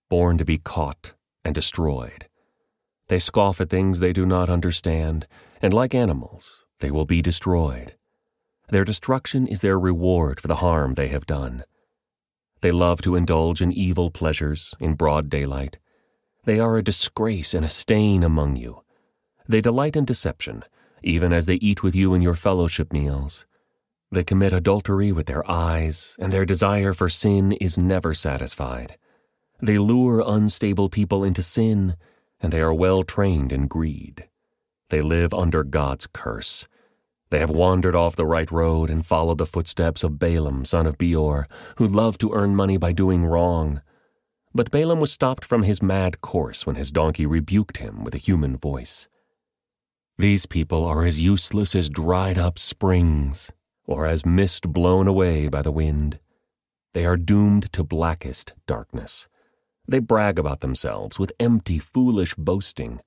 born 0.09 0.37
to 0.37 0.45
be 0.45 0.57
caught 0.57 1.13
and 1.43 1.55
destroyed. 1.55 2.27
They 3.07 3.19
scoff 3.19 3.59
at 3.59 3.69
things 3.69 3.99
they 3.99 4.13
do 4.13 4.25
not 4.25 4.49
understand, 4.49 5.27
and 5.61 5.73
like 5.73 5.95
animals, 5.95 6.65
they 6.79 6.91
will 6.91 7.05
be 7.05 7.21
destroyed. 7.21 7.95
Their 8.69 8.85
destruction 8.85 9.47
is 9.47 9.61
their 9.61 9.79
reward 9.79 10.39
for 10.39 10.47
the 10.47 10.57
harm 10.57 10.93
they 10.93 11.09
have 11.09 11.25
done. 11.25 11.63
They 12.65 12.71
love 12.71 12.99
to 13.03 13.15
indulge 13.15 13.61
in 13.61 13.71
evil 13.71 14.09
pleasures 14.09 14.73
in 14.79 14.95
broad 14.95 15.29
daylight. 15.29 15.77
They 16.45 16.59
are 16.59 16.77
a 16.77 16.81
disgrace 16.81 17.53
and 17.53 17.63
a 17.63 17.69
stain 17.69 18.23
among 18.23 18.55
you. 18.55 18.81
They 19.47 19.61
delight 19.61 19.95
in 19.95 20.03
deception 20.03 20.63
even 21.03 21.31
as 21.31 21.45
they 21.45 21.57
eat 21.57 21.83
with 21.83 21.95
you 21.95 22.15
in 22.15 22.23
your 22.23 22.33
fellowship 22.33 22.91
meals. 22.91 23.45
They 24.11 24.23
commit 24.23 24.51
adultery 24.51 25.11
with 25.11 25.27
their 25.27 25.47
eyes, 25.47 26.15
and 26.17 26.33
their 26.33 26.43
desire 26.43 26.91
for 26.91 27.07
sin 27.07 27.51
is 27.51 27.77
never 27.77 28.15
satisfied. 28.15 28.97
They 29.61 29.77
lure 29.77 30.23
unstable 30.25 30.89
people 30.89 31.23
into 31.23 31.43
sin, 31.43 31.95
and 32.41 32.51
they 32.51 32.61
are 32.61 32.73
well 32.73 33.03
trained 33.03 33.51
in 33.51 33.67
greed. 33.67 34.27
They 34.89 35.01
live 35.01 35.35
under 35.35 35.63
God's 35.63 36.07
curse. 36.07 36.67
They 37.29 37.39
have 37.39 37.49
wandered 37.49 37.95
off 37.95 38.15
the 38.15 38.25
right 38.25 38.49
road 38.51 38.89
and 38.89 39.05
followed 39.05 39.39
the 39.39 39.45
footsteps 39.45 40.03
of 40.03 40.19
Balaam, 40.19 40.63
son 40.63 40.85
of 40.85 40.97
Beor, 40.97 41.47
who 41.77 41.87
loved 41.87 42.21
to 42.21 42.33
earn 42.33 42.55
money 42.55 42.77
by 42.77 42.91
doing 42.91 43.25
wrong. 43.25 43.81
But 44.53 44.71
Balaam 44.71 44.99
was 44.99 45.11
stopped 45.11 45.43
from 45.43 45.63
his 45.63 45.81
mad 45.81 46.21
course 46.21 46.65
when 46.65 46.75
his 46.75 46.91
donkey 46.91 47.25
rebuked 47.25 47.77
him 47.77 48.03
with 48.03 48.15
a 48.15 48.19
human 48.19 48.55
voice. 48.55 49.07
These 50.17 50.45
people 50.45 50.85
are 50.85 51.03
as 51.03 51.19
useless 51.19 51.75
as 51.75 51.89
dried 51.89 52.37
up 52.37 52.57
springs, 52.57 53.51
or 53.85 54.05
as 54.05 54.25
mist 54.25 54.71
blown 54.71 55.07
away 55.07 55.49
by 55.49 55.61
the 55.61 55.73
wind. 55.73 56.19
They 56.93 57.05
are 57.05 57.17
doomed 57.17 57.73
to 57.73 57.83
blackest 57.83 58.53
darkness. 58.65 59.27
They 59.87 59.99
brag 59.99 60.39
about 60.39 60.61
themselves 60.61 61.19
with 61.19 61.33
empty, 61.39 61.79
foolish 61.79 62.33
boasting. 62.35 63.01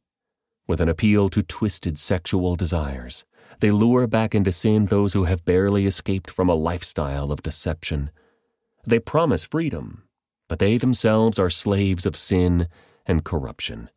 With 0.69 0.83
an 0.83 0.89
appeal 0.91 1.31
to 1.31 1.43
twisted 1.43 1.99
sexual 1.99 2.55
desires, 2.55 3.25
they 3.61 3.71
lure 3.71 4.07
back 4.07 4.35
into 4.35 4.53
sin 4.53 4.85
those 4.85 5.15
who 5.15 5.25
have 5.25 5.47
barely 5.47 5.87
escaped 5.87 6.31
from 6.31 6.51
a 6.51 6.55
lifestyle 6.55 7.33
of 7.33 7.43
deception. 7.43 8.11
They 8.87 8.99
promise 8.99 9.45
freedom, 9.45 10.03
but 10.47 10.59
they 10.59 10.77
themselves 10.77 11.39
are 11.39 11.49
slaves 11.49 12.05
of 12.05 12.17
sin 12.17 12.69
and 13.07 13.25
corruption. 13.25 13.89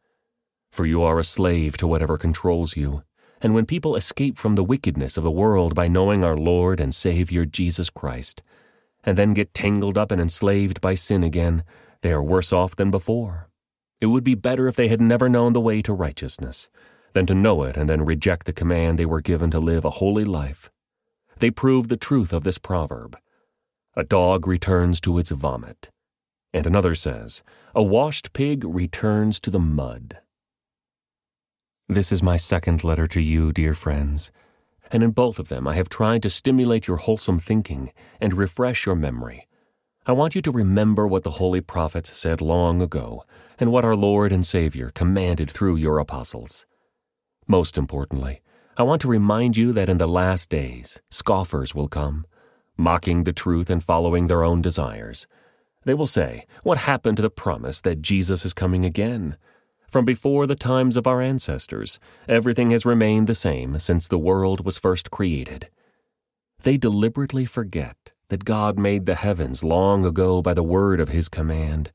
For 0.72 0.86
you 0.86 1.04
are 1.04 1.20
a 1.20 1.26
slave 1.26 1.76
to 1.78 1.88
whatever 1.88 2.16
controls 2.16 2.78
you. 2.78 3.04
And 3.42 3.54
when 3.54 3.66
people 3.66 3.98
escape 3.98 4.38
from 4.38 4.56
the 4.56 4.64
wickedness 4.64 5.18
of 5.18 5.26
the 5.26 5.32
world 5.32 5.76
by 5.76 5.90
knowing 5.90 6.24
our 6.24 6.38
Lord 6.38 6.80
and 6.80 6.96
Savior 6.96 7.46
Jesus 7.46 7.90
Christ, 7.90 8.42
and 9.04 9.18
then 9.18 9.34
get 9.34 9.54
tangled 9.54 9.98
up 9.98 10.10
and 10.10 10.22
enslaved 10.22 10.80
by 10.80 10.94
sin 10.94 11.22
again, 11.22 11.66
they 12.02 12.14
are 12.14 12.24
worse 12.24 12.54
off 12.54 12.78
than 12.78 12.92
before. 12.92 13.51
It 14.02 14.08
would 14.08 14.24
be 14.24 14.36
better 14.36 14.68
if 14.68 14.76
they 14.76 14.88
had 14.88 15.00
never 15.00 15.30
known 15.30 15.54
the 15.54 15.62
way 15.62 15.82
to 15.84 15.94
righteousness 15.94 16.70
than 17.14 17.28
to 17.28 17.36
know 17.36 17.62
it 17.64 17.78
and 17.78 17.88
then 17.88 18.04
reject 18.04 18.48
the 18.48 18.54
command 18.54 18.98
they 18.98 19.06
were 19.06 19.22
given 19.22 19.52
to 19.52 19.60
live 19.60 19.86
a 19.86 19.92
holy 19.92 20.26
life. 20.26 20.72
They 21.40 21.52
prove 21.52 21.88
the 21.88 21.98
truth 21.98 22.34
of 22.34 22.44
this 22.44 22.58
proverb 22.58 23.18
A 23.96 24.04
dog 24.04 24.48
returns 24.48 25.00
to 25.02 25.18
its 25.20 25.32
vomit. 25.32 25.92
And 26.54 26.66
another 26.66 26.96
says, 26.96 27.44
A 27.76 27.84
washed 27.84 28.34
pig 28.34 28.64
returns 28.64 29.40
to 29.42 29.52
the 29.52 29.60
mud. 29.60 30.18
This 31.88 32.12
is 32.12 32.24
my 32.24 32.38
second 32.38 32.84
letter 32.84 33.06
to 33.08 33.22
you, 33.22 33.52
dear 33.52 33.74
friends, 33.74 34.32
and 34.92 35.04
in 35.04 35.12
both 35.12 35.40
of 35.40 35.50
them 35.50 35.68
I 35.68 35.76
have 35.76 35.90
tried 35.90 36.24
to 36.24 36.30
stimulate 36.30 36.88
your 36.88 36.98
wholesome 36.98 37.40
thinking 37.40 37.92
and 38.20 38.34
refresh 38.34 38.86
your 38.86 38.96
memory. 38.96 39.48
I 40.06 40.14
want 40.14 40.34
you 40.34 40.42
to 40.42 40.52
remember 40.52 41.08
what 41.08 41.24
the 41.24 41.32
holy 41.32 41.62
prophets 41.62 42.18
said 42.18 42.42
long 42.42 42.82
ago 42.82 43.24
and 43.62 43.72
what 43.72 43.86
our 43.86 43.96
Lord 43.96 44.32
and 44.32 44.44
Savior 44.44 44.90
commanded 44.90 45.52
through 45.52 45.76
your 45.76 46.00
apostles. 46.00 46.66
Most 47.48 47.78
importantly, 47.78 48.42
I 48.76 48.82
want 48.82 49.02
to 49.04 49.08
remind 49.08 49.56
you 49.56 49.72
that 49.74 49.88
in 49.88 50.00
the 50.00 50.08
last 50.08 50.50
days, 50.50 51.00
scoffers 51.12 51.76
will 51.76 51.88
come, 51.88 52.26
mocking 52.76 53.24
the 53.24 53.32
truth 53.32 53.70
and 53.70 53.84
following 53.84 54.26
their 54.26 54.44
own 54.44 54.64
desires. 54.64 55.28
They 55.86 55.94
will 55.94 56.08
say, 56.08 56.46
What 56.64 56.80
happened 56.80 57.18
to 57.18 57.22
the 57.22 57.30
promise 57.30 57.82
that 57.82 58.02
Jesus 58.02 58.46
is 58.46 58.54
coming 58.54 58.84
again? 58.84 59.38
From 59.88 60.06
before 60.06 60.48
the 60.48 60.56
times 60.56 60.98
of 60.98 61.06
our 61.06 61.22
ancestors, 61.22 62.00
everything 62.28 62.72
has 62.72 62.84
remained 62.84 63.28
the 63.28 63.36
same 63.36 63.78
since 63.78 64.08
the 64.08 64.18
world 64.18 64.66
was 64.66 64.80
first 64.80 65.12
created. 65.12 65.70
They 66.64 66.78
deliberately 66.78 67.46
forget 67.46 68.12
that 68.30 68.46
God 68.46 68.80
made 68.80 69.06
the 69.06 69.16
heavens 69.16 69.64
long 69.64 70.04
ago 70.04 70.42
by 70.42 70.56
the 70.56 70.64
word 70.64 71.00
of 71.00 71.10
his 71.10 71.30
command, 71.30 71.92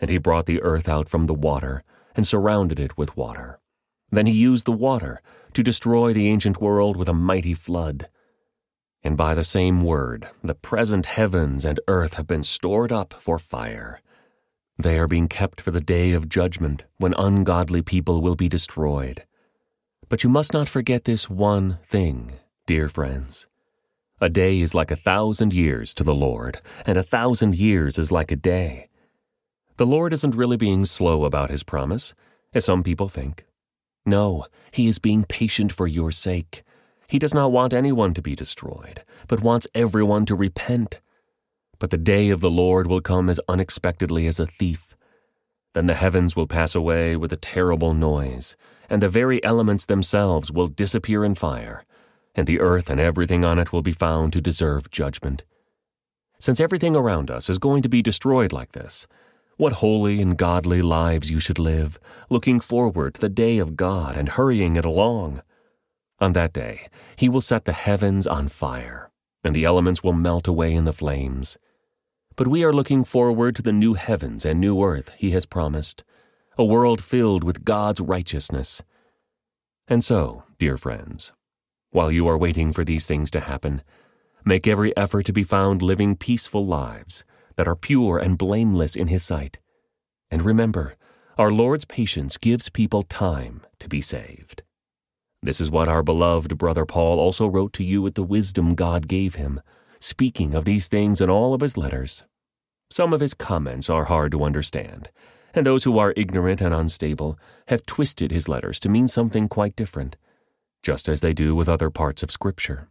and 0.00 0.10
he 0.10 0.18
brought 0.18 0.46
the 0.46 0.62
earth 0.62 0.88
out 0.88 1.08
from 1.08 1.26
the 1.26 1.34
water 1.34 1.82
and 2.16 2.26
surrounded 2.26 2.78
it 2.78 2.96
with 2.96 3.16
water. 3.16 3.58
Then 4.10 4.26
he 4.26 4.32
used 4.32 4.66
the 4.66 4.72
water 4.72 5.20
to 5.54 5.62
destroy 5.62 6.12
the 6.12 6.28
ancient 6.28 6.60
world 6.60 6.96
with 6.96 7.08
a 7.08 7.14
mighty 7.14 7.54
flood. 7.54 8.08
And 9.02 9.16
by 9.16 9.34
the 9.34 9.44
same 9.44 9.82
word, 9.82 10.28
the 10.42 10.54
present 10.54 11.06
heavens 11.06 11.64
and 11.64 11.80
earth 11.88 12.14
have 12.14 12.26
been 12.26 12.42
stored 12.42 12.92
up 12.92 13.12
for 13.14 13.38
fire. 13.38 14.00
They 14.78 14.98
are 14.98 15.06
being 15.06 15.28
kept 15.28 15.60
for 15.60 15.70
the 15.70 15.80
day 15.80 16.12
of 16.12 16.28
judgment, 16.28 16.84
when 16.96 17.14
ungodly 17.16 17.82
people 17.82 18.20
will 18.20 18.34
be 18.34 18.48
destroyed. 18.48 19.24
But 20.08 20.24
you 20.24 20.30
must 20.30 20.52
not 20.52 20.68
forget 20.68 21.04
this 21.04 21.30
one 21.30 21.78
thing, 21.82 22.32
dear 22.66 22.88
friends. 22.88 23.46
A 24.20 24.28
day 24.28 24.60
is 24.60 24.74
like 24.74 24.90
a 24.90 24.96
thousand 24.96 25.52
years 25.52 25.94
to 25.94 26.04
the 26.04 26.14
Lord, 26.14 26.60
and 26.86 26.96
a 26.96 27.02
thousand 27.02 27.56
years 27.56 27.98
is 27.98 28.10
like 28.10 28.32
a 28.32 28.36
day. 28.36 28.88
The 29.76 29.86
Lord 29.86 30.12
isn't 30.12 30.36
really 30.36 30.56
being 30.56 30.84
slow 30.84 31.24
about 31.24 31.50
his 31.50 31.64
promise, 31.64 32.14
as 32.52 32.64
some 32.64 32.84
people 32.84 33.08
think. 33.08 33.44
No, 34.06 34.46
he 34.70 34.86
is 34.86 35.00
being 35.00 35.24
patient 35.24 35.72
for 35.72 35.88
your 35.88 36.12
sake. 36.12 36.62
He 37.08 37.18
does 37.18 37.34
not 37.34 37.50
want 37.50 37.74
anyone 37.74 38.14
to 38.14 38.22
be 38.22 38.36
destroyed, 38.36 39.02
but 39.26 39.42
wants 39.42 39.66
everyone 39.74 40.26
to 40.26 40.36
repent. 40.36 41.00
But 41.80 41.90
the 41.90 41.98
day 41.98 42.30
of 42.30 42.40
the 42.40 42.50
Lord 42.50 42.86
will 42.86 43.00
come 43.00 43.28
as 43.28 43.40
unexpectedly 43.48 44.26
as 44.28 44.38
a 44.38 44.46
thief. 44.46 44.94
Then 45.72 45.86
the 45.86 45.94
heavens 45.94 46.36
will 46.36 46.46
pass 46.46 46.76
away 46.76 47.16
with 47.16 47.32
a 47.32 47.36
terrible 47.36 47.94
noise, 47.94 48.56
and 48.88 49.02
the 49.02 49.08
very 49.08 49.42
elements 49.42 49.86
themselves 49.86 50.52
will 50.52 50.68
disappear 50.68 51.24
in 51.24 51.34
fire, 51.34 51.84
and 52.36 52.46
the 52.46 52.60
earth 52.60 52.90
and 52.90 53.00
everything 53.00 53.44
on 53.44 53.58
it 53.58 53.72
will 53.72 53.82
be 53.82 53.92
found 53.92 54.32
to 54.34 54.40
deserve 54.40 54.90
judgment. 54.90 55.42
Since 56.38 56.60
everything 56.60 56.94
around 56.94 57.28
us 57.28 57.50
is 57.50 57.58
going 57.58 57.82
to 57.82 57.88
be 57.88 58.02
destroyed 58.02 58.52
like 58.52 58.72
this, 58.72 59.08
what 59.56 59.74
holy 59.74 60.20
and 60.20 60.36
godly 60.36 60.82
lives 60.82 61.30
you 61.30 61.38
should 61.38 61.58
live, 61.58 61.98
looking 62.28 62.60
forward 62.60 63.14
to 63.14 63.20
the 63.20 63.28
day 63.28 63.58
of 63.58 63.76
God 63.76 64.16
and 64.16 64.30
hurrying 64.30 64.76
it 64.76 64.84
along. 64.84 65.42
On 66.20 66.32
that 66.32 66.52
day, 66.52 66.86
He 67.16 67.28
will 67.28 67.40
set 67.40 67.64
the 67.64 67.72
heavens 67.72 68.26
on 68.26 68.48
fire, 68.48 69.10
and 69.42 69.54
the 69.54 69.64
elements 69.64 70.02
will 70.02 70.12
melt 70.12 70.48
away 70.48 70.74
in 70.74 70.84
the 70.84 70.92
flames. 70.92 71.58
But 72.36 72.48
we 72.48 72.64
are 72.64 72.72
looking 72.72 73.04
forward 73.04 73.54
to 73.56 73.62
the 73.62 73.72
new 73.72 73.94
heavens 73.94 74.44
and 74.44 74.60
new 74.60 74.82
earth 74.82 75.12
he 75.16 75.30
has 75.30 75.46
promised, 75.46 76.02
a 76.58 76.64
world 76.64 77.02
filled 77.02 77.44
with 77.44 77.64
God's 77.64 78.00
righteousness. 78.00 78.82
And 79.86 80.02
so, 80.02 80.44
dear 80.58 80.76
friends, 80.76 81.32
while 81.90 82.10
you 82.10 82.26
are 82.26 82.38
waiting 82.38 82.72
for 82.72 82.84
these 82.84 83.06
things 83.06 83.30
to 83.32 83.40
happen, 83.40 83.82
make 84.44 84.66
every 84.66 84.96
effort 84.96 85.26
to 85.26 85.32
be 85.32 85.44
found 85.44 85.80
living 85.80 86.16
peaceful 86.16 86.66
lives 86.66 87.22
that 87.56 87.68
are 87.68 87.76
pure 87.76 88.18
and 88.18 88.38
blameless 88.38 88.96
in 88.96 89.08
his 89.08 89.22
sight. 89.22 89.58
And 90.30 90.42
remember, 90.42 90.94
our 91.36 91.50
Lord's 91.50 91.84
patience 91.84 92.38
gives 92.38 92.68
people 92.68 93.02
time 93.02 93.62
to 93.80 93.88
be 93.88 94.00
saved. 94.00 94.62
This 95.42 95.60
is 95.60 95.70
what 95.70 95.88
our 95.88 96.02
beloved 96.02 96.56
brother 96.56 96.86
Paul 96.86 97.18
also 97.18 97.46
wrote 97.46 97.72
to 97.74 97.84
you 97.84 98.00
with 98.00 98.14
the 98.14 98.22
wisdom 98.22 98.74
God 98.74 99.08
gave 99.08 99.34
him 99.34 99.60
speaking 100.00 100.54
of 100.54 100.64
these 100.64 100.88
things 100.88 101.20
in 101.20 101.30
all 101.30 101.54
of 101.54 101.60
his 101.62 101.76
letters. 101.76 102.24
Some 102.90 103.12
of 103.12 103.20
his 103.20 103.34
comments 103.34 103.88
are 103.88 104.04
hard 104.04 104.32
to 104.32 104.44
understand, 104.44 105.10
and 105.54 105.64
those 105.64 105.84
who 105.84 105.98
are 105.98 106.12
ignorant 106.16 106.60
and 106.60 106.74
unstable 106.74 107.38
have 107.68 107.86
twisted 107.86 108.30
his 108.30 108.48
letters 108.48 108.78
to 108.80 108.88
mean 108.88 109.08
something 109.08 109.48
quite 109.48 109.74
different, 109.76 110.16
just 110.82 111.08
as 111.08 111.22
they 111.22 111.32
do 111.32 111.54
with 111.54 111.68
other 111.68 111.90
parts 111.90 112.22
of 112.22 112.30
Scripture, 112.30 112.90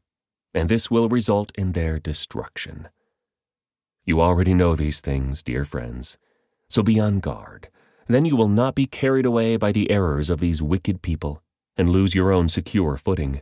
and 0.53 0.69
this 0.69 0.89
will 0.89 1.07
result 1.07 1.51
in 1.55 1.73
their 1.73 1.99
destruction. 1.99 2.89
You 4.05 4.21
already 4.21 4.53
know 4.53 4.75
these 4.75 4.99
things, 4.99 5.41
dear 5.43 5.63
friends, 5.63 6.17
so 6.67 6.83
be 6.83 6.99
on 6.99 7.19
guard. 7.19 7.69
Then 8.07 8.25
you 8.25 8.35
will 8.35 8.49
not 8.49 8.75
be 8.75 8.85
carried 8.85 9.25
away 9.25 9.55
by 9.55 9.71
the 9.71 9.89
errors 9.89 10.29
of 10.29 10.39
these 10.39 10.61
wicked 10.61 11.01
people 11.01 11.41
and 11.77 11.89
lose 11.89 12.13
your 12.13 12.31
own 12.31 12.49
secure 12.49 12.97
footing. 12.97 13.41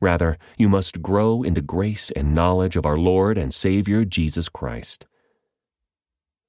Rather, 0.00 0.36
you 0.58 0.68
must 0.68 1.00
grow 1.00 1.42
in 1.42 1.54
the 1.54 1.62
grace 1.62 2.10
and 2.10 2.34
knowledge 2.34 2.76
of 2.76 2.84
our 2.84 2.98
Lord 2.98 3.38
and 3.38 3.54
Savior 3.54 4.04
Jesus 4.04 4.48
Christ. 4.50 5.06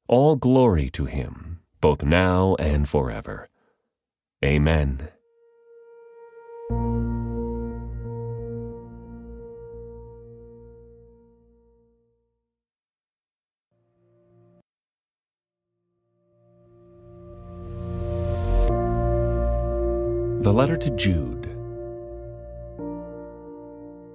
All 0.09 0.35
glory 0.35 0.89
to 0.91 1.05
Him, 1.05 1.61
both 1.79 2.03
now 2.03 2.55
and 2.59 2.87
forever. 2.87 3.47
Amen. 4.43 5.09
The 20.47 20.53
letter 20.53 20.77
to 20.77 20.89
Jude. 20.91 21.43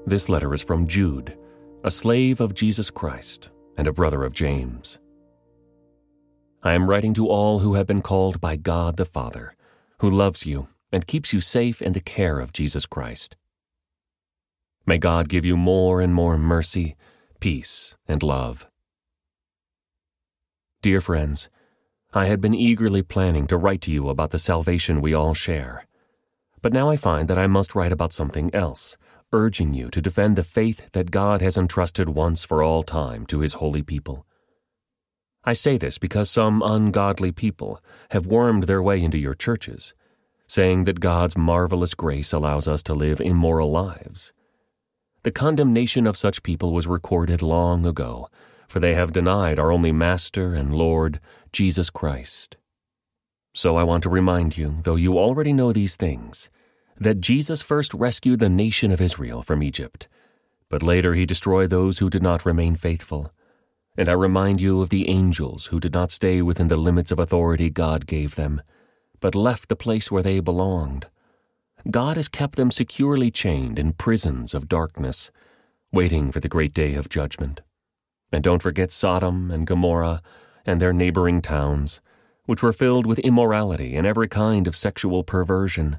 This 0.06 0.30
letter 0.30 0.54
is 0.54 0.62
from 0.62 0.86
Jude, 0.86 1.36
a 1.84 1.90
slave 1.90 2.40
of 2.40 2.54
Jesus 2.54 2.90
Christ 2.90 3.50
and 3.76 3.86
a 3.86 3.92
brother 3.92 4.24
of 4.24 4.32
James. 4.32 4.98
I 6.62 6.72
am 6.72 6.88
writing 6.88 7.12
to 7.12 7.28
all 7.28 7.58
who 7.58 7.74
have 7.74 7.86
been 7.86 8.00
called 8.00 8.40
by 8.40 8.56
God 8.56 8.96
the 8.96 9.04
Father, 9.04 9.54
who 9.98 10.08
loves 10.08 10.46
you 10.46 10.68
and 10.90 11.06
keeps 11.06 11.34
you 11.34 11.42
safe 11.42 11.82
in 11.82 11.92
the 11.92 12.00
care 12.00 12.40
of 12.40 12.54
Jesus 12.54 12.86
Christ. 12.86 13.36
May 14.86 14.96
God 14.96 15.28
give 15.28 15.44
you 15.44 15.58
more 15.58 16.00
and 16.00 16.14
more 16.14 16.38
mercy, 16.38 16.96
peace, 17.40 17.94
and 18.08 18.22
love. 18.22 18.66
Dear 20.80 21.02
friends, 21.02 21.50
I 22.14 22.24
had 22.24 22.40
been 22.40 22.54
eagerly 22.54 23.02
planning 23.02 23.46
to 23.48 23.58
write 23.58 23.82
to 23.82 23.90
you 23.90 24.08
about 24.08 24.30
the 24.30 24.38
salvation 24.38 25.02
we 25.02 25.12
all 25.12 25.34
share. 25.34 25.84
But 26.62 26.72
now 26.72 26.88
I 26.88 26.96
find 26.96 27.28
that 27.28 27.38
I 27.38 27.48
must 27.48 27.74
write 27.74 27.92
about 27.92 28.12
something 28.12 28.54
else, 28.54 28.96
urging 29.32 29.74
you 29.74 29.90
to 29.90 30.00
defend 30.00 30.36
the 30.36 30.44
faith 30.44 30.90
that 30.92 31.10
God 31.10 31.42
has 31.42 31.58
entrusted 31.58 32.10
once 32.10 32.44
for 32.44 32.62
all 32.62 32.84
time 32.84 33.26
to 33.26 33.40
his 33.40 33.54
holy 33.54 33.82
people. 33.82 34.24
I 35.44 35.54
say 35.54 35.76
this 35.76 35.98
because 35.98 36.30
some 36.30 36.62
ungodly 36.64 37.32
people 37.32 37.82
have 38.12 38.26
wormed 38.26 38.64
their 38.64 38.80
way 38.80 39.02
into 39.02 39.18
your 39.18 39.34
churches, 39.34 39.92
saying 40.46 40.84
that 40.84 41.00
God's 41.00 41.36
marvelous 41.36 41.94
grace 41.94 42.32
allows 42.32 42.68
us 42.68 42.82
to 42.84 42.94
live 42.94 43.20
immoral 43.20 43.72
lives. 43.72 44.32
The 45.24 45.32
condemnation 45.32 46.06
of 46.06 46.16
such 46.16 46.44
people 46.44 46.72
was 46.72 46.86
recorded 46.86 47.42
long 47.42 47.84
ago, 47.84 48.28
for 48.68 48.78
they 48.78 48.94
have 48.94 49.12
denied 49.12 49.58
our 49.58 49.72
only 49.72 49.90
Master 49.90 50.54
and 50.54 50.74
Lord, 50.74 51.18
Jesus 51.52 51.90
Christ. 51.90 52.56
So 53.52 53.76
I 53.76 53.82
want 53.82 54.02
to 54.04 54.10
remind 54.10 54.56
you, 54.56 54.76
though 54.82 54.96
you 54.96 55.18
already 55.18 55.52
know 55.52 55.72
these 55.72 55.96
things, 55.96 56.48
that 56.96 57.20
Jesus 57.20 57.62
first 57.62 57.92
rescued 57.94 58.40
the 58.40 58.48
nation 58.48 58.90
of 58.90 59.00
Israel 59.00 59.42
from 59.42 59.62
Egypt, 59.62 60.08
but 60.68 60.82
later 60.82 61.14
he 61.14 61.26
destroyed 61.26 61.70
those 61.70 61.98
who 61.98 62.08
did 62.08 62.22
not 62.22 62.46
remain 62.46 62.74
faithful 62.76 63.32
and 63.96 64.08
I 64.08 64.12
remind 64.12 64.60
you 64.60 64.80
of 64.80 64.88
the 64.88 65.08
angels 65.08 65.66
who 65.66 65.78
did 65.78 65.92
not 65.92 66.10
stay 66.10 66.40
within 66.40 66.68
the 66.68 66.76
limits 66.76 67.10
of 67.10 67.18
authority 67.18 67.68
God 67.68 68.06
gave 68.06 68.36
them, 68.36 68.62
but 69.20 69.34
left 69.34 69.68
the 69.68 69.76
place 69.76 70.10
where 70.10 70.22
they 70.22 70.40
belonged. 70.40 71.06
God 71.90 72.16
has 72.16 72.28
kept 72.28 72.56
them 72.56 72.70
securely 72.70 73.30
chained 73.30 73.78
in 73.78 73.92
prisons 73.92 74.54
of 74.54 74.68
darkness, 74.68 75.30
waiting 75.92 76.32
for 76.32 76.40
the 76.40 76.48
great 76.48 76.72
day 76.72 76.94
of 76.94 77.10
judgment. 77.10 77.60
And 78.32 78.42
don't 78.42 78.62
forget 78.62 78.92
Sodom 78.92 79.50
and 79.50 79.66
Gomorrah 79.66 80.22
and 80.64 80.80
their 80.80 80.94
neighboring 80.94 81.42
towns, 81.42 82.00
which 82.46 82.62
were 82.62 82.72
filled 82.72 83.06
with 83.06 83.18
immorality 83.20 83.96
and 83.96 84.06
every 84.06 84.28
kind 84.28 84.66
of 84.66 84.76
sexual 84.76 85.22
perversion. 85.22 85.98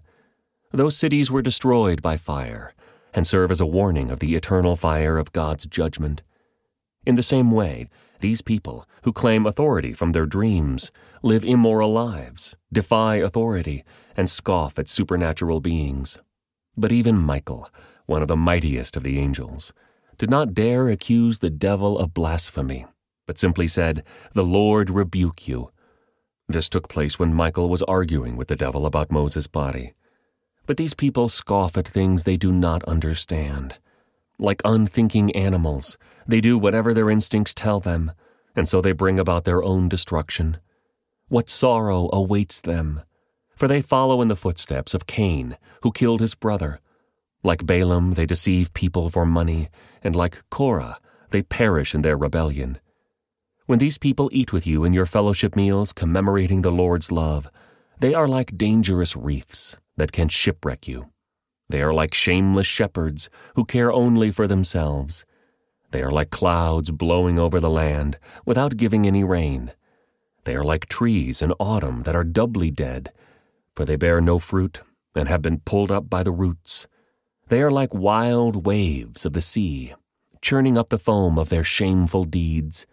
Those 0.72 0.98
cities 0.98 1.32
were 1.32 1.42
destroyed 1.42 2.02
by 2.02 2.18
fire 2.18 2.74
and 3.14 3.28
serve 3.28 3.52
as 3.52 3.62
a 3.62 3.66
warning 3.66 4.10
of 4.10 4.20
the 4.20 4.36
eternal 4.36 4.76
fire 4.76 5.18
of 5.18 5.32
God's 5.32 5.66
judgment. 5.66 6.24
In 7.06 7.16
the 7.16 7.24
same 7.24 7.52
way, 7.52 7.90
these 8.22 8.42
people, 8.42 8.88
who 9.04 9.12
claim 9.12 9.46
authority 9.46 9.94
from 9.94 10.14
their 10.14 10.26
dreams, 10.26 10.92
live 11.22 11.44
immoral 11.44 11.92
lives, 11.92 12.56
defy 12.72 13.18
authority, 13.18 13.84
and 14.16 14.30
scoff 14.30 14.80
at 14.80 14.88
supernatural 14.88 15.60
beings. 15.60 16.20
But 16.78 16.94
even 16.94 17.18
Michael, 17.18 17.70
one 18.06 18.22
of 18.22 18.30
the 18.30 18.38
mightiest 18.38 18.96
of 18.96 19.04
the 19.04 19.20
angels, 19.20 19.74
did 20.18 20.30
not 20.30 20.54
dare 20.54 20.88
accuse 20.88 21.40
the 21.40 21.50
devil 21.50 22.00
of 22.00 22.14
blasphemy, 22.14 22.86
but 23.28 23.38
simply 23.38 23.68
said, 23.68 24.06
The 24.32 24.44
Lord 24.44 24.90
rebuke 24.90 25.48
you. 25.48 25.72
This 26.48 26.70
took 26.70 26.90
place 26.90 27.18
when 27.18 27.34
Michael 27.34 27.70
was 27.70 27.84
arguing 27.84 28.36
with 28.36 28.48
the 28.48 28.56
devil 28.56 28.86
about 28.86 29.12
Moses' 29.12 29.48
body. 29.48 29.94
But 30.66 30.78
these 30.78 30.94
people 30.94 31.30
scoff 31.30 31.78
at 31.78 31.88
things 31.88 32.24
they 32.24 32.38
do 32.38 32.52
not 32.52 32.84
understand. 32.84 33.80
Like 34.40 34.62
unthinking 34.66 35.36
animals, 35.36 35.98
they 36.28 36.42
do 36.42 36.58
whatever 36.58 36.94
their 36.94 37.10
instincts 37.10 37.54
tell 37.54 37.80
them, 37.80 38.12
and 38.56 38.68
so 38.68 38.82
they 38.82 38.92
bring 38.92 39.20
about 39.20 39.46
their 39.46 39.64
own 39.64 39.90
destruction. 39.90 40.58
What 41.28 41.50
sorrow 41.50 42.10
awaits 42.12 42.62
them! 42.62 43.02
For 43.56 43.68
they 43.68 43.82
follow 43.82 44.22
in 44.22 44.28
the 44.28 44.36
footsteps 44.36 44.94
of 44.94 45.08
Cain, 45.08 45.58
who 45.82 45.92
killed 45.92 46.20
his 46.20 46.36
brother. 46.36 46.80
Like 47.44 47.66
Balaam, 47.66 48.14
they 48.14 48.26
deceive 48.26 48.74
people 48.74 49.10
for 49.10 49.26
money, 49.26 49.70
and 50.04 50.16
like 50.16 50.44
Korah, 50.50 51.00
they 51.32 51.42
perish 51.42 51.94
in 51.94 52.02
their 52.02 52.18
rebellion. 52.18 52.80
When 53.66 53.80
these 53.80 53.98
people 53.98 54.30
eat 54.34 54.52
with 54.52 54.68
you 54.68 54.84
in 54.84 54.94
your 54.94 55.06
fellowship 55.06 55.56
meals 55.56 55.94
commemorating 55.94 56.62
the 56.64 56.72
Lord's 56.72 57.14
love, 57.14 57.50
they 57.98 58.14
are 58.14 58.28
like 58.28 58.58
dangerous 58.58 59.16
reefs 59.16 59.78
that 59.96 60.12
can 60.12 60.28
shipwreck 60.28 60.86
you. 60.86 61.10
They 61.70 61.82
are 61.82 61.94
like 61.94 62.14
shameless 62.14 62.68
shepherds 62.68 63.30
who 63.56 63.64
care 63.64 63.92
only 63.92 64.32
for 64.32 64.48
themselves. 64.48 65.26
They 65.92 66.04
are 66.04 66.12
like 66.12 66.30
clouds 66.30 66.92
blowing 66.92 67.40
over 67.40 67.62
the 67.62 67.70
land 67.70 68.20
without 68.46 68.76
giving 68.76 69.08
any 69.08 69.24
rain. 69.24 69.72
They 70.44 70.56
are 70.56 70.64
like 70.64 70.88
trees 70.88 71.42
in 71.42 71.54
autumn 71.54 72.04
that 72.04 72.18
are 72.18 72.26
doubly 72.26 72.70
dead, 72.70 73.14
for 73.76 73.86
they 73.86 73.96
bear 73.96 74.20
no 74.20 74.40
fruit 74.40 74.82
and 75.16 75.30
have 75.30 75.42
been 75.42 75.62
pulled 75.62 75.90
up 75.92 76.10
by 76.10 76.22
the 76.22 76.32
roots. 76.32 76.88
They 77.48 77.62
are 77.62 77.72
like 77.72 77.94
wild 77.94 78.66
waves 78.66 79.26
of 79.26 79.32
the 79.32 79.42
sea, 79.42 79.94
churning 80.42 80.78
up 80.78 80.90
the 80.90 80.98
foam 80.98 81.40
of 81.40 81.48
their 81.48 81.64
shameful 81.64 82.26
deeds. 82.26 82.86